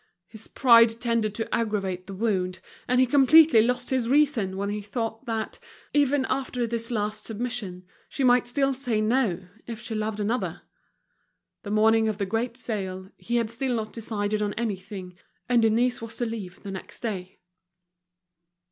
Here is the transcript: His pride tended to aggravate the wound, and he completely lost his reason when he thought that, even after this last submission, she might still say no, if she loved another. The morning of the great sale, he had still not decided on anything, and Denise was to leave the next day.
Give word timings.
His 0.25 0.47
pride 0.47 0.99
tended 0.99 1.35
to 1.35 1.53
aggravate 1.55 2.07
the 2.07 2.15
wound, 2.15 2.59
and 2.87 2.99
he 2.99 3.05
completely 3.05 3.61
lost 3.61 3.91
his 3.91 4.09
reason 4.09 4.57
when 4.57 4.69
he 4.71 4.81
thought 4.81 5.27
that, 5.27 5.59
even 5.93 6.25
after 6.27 6.65
this 6.65 6.89
last 6.89 7.23
submission, 7.25 7.85
she 8.09 8.23
might 8.23 8.47
still 8.47 8.73
say 8.73 8.99
no, 8.99 9.45
if 9.67 9.79
she 9.79 9.93
loved 9.93 10.19
another. 10.19 10.63
The 11.61 11.69
morning 11.69 12.07
of 12.07 12.17
the 12.17 12.25
great 12.25 12.57
sale, 12.57 13.11
he 13.15 13.35
had 13.35 13.51
still 13.51 13.75
not 13.75 13.93
decided 13.93 14.41
on 14.41 14.55
anything, 14.55 15.19
and 15.47 15.61
Denise 15.61 16.01
was 16.01 16.15
to 16.15 16.25
leave 16.25 16.63
the 16.63 16.71
next 16.71 17.01
day. 17.01 17.37